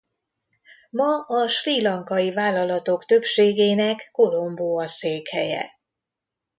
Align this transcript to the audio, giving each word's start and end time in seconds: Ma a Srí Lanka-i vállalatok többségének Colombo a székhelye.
Ma 0.89 1.25
a 1.27 1.47
Srí 1.47 1.81
Lanka-i 1.81 2.33
vállalatok 2.33 3.05
többségének 3.05 4.09
Colombo 4.11 4.79
a 4.81 4.87
székhelye. 4.87 5.79